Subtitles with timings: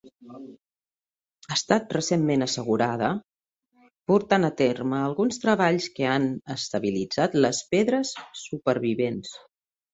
[1.51, 3.11] Ha estat recentment assegurada,
[4.13, 8.19] portant a terme alguns treballs que han estabilitzat les pedres
[8.49, 9.41] supervivents.